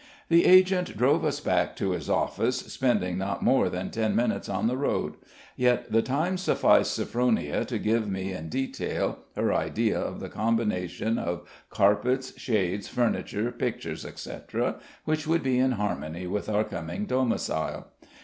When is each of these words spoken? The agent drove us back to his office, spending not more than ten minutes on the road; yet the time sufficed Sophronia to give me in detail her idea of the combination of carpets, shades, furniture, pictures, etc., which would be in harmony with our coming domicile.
The 0.29 0.47
agent 0.47 0.97
drove 0.97 1.23
us 1.23 1.39
back 1.39 1.75
to 1.75 1.91
his 1.91 2.09
office, 2.09 2.57
spending 2.73 3.19
not 3.19 3.43
more 3.43 3.69
than 3.69 3.91
ten 3.91 4.15
minutes 4.15 4.49
on 4.49 4.65
the 4.65 4.75
road; 4.75 5.13
yet 5.55 5.91
the 5.91 6.01
time 6.01 6.39
sufficed 6.39 6.95
Sophronia 6.97 7.63
to 7.65 7.77
give 7.77 8.09
me 8.09 8.33
in 8.33 8.49
detail 8.49 9.19
her 9.35 9.53
idea 9.53 9.99
of 9.99 10.19
the 10.19 10.27
combination 10.27 11.19
of 11.19 11.47
carpets, 11.69 12.33
shades, 12.39 12.87
furniture, 12.87 13.51
pictures, 13.51 14.03
etc., 14.03 14.77
which 15.05 15.27
would 15.27 15.43
be 15.43 15.59
in 15.59 15.73
harmony 15.73 16.25
with 16.25 16.49
our 16.49 16.63
coming 16.63 17.05
domicile. 17.05 17.85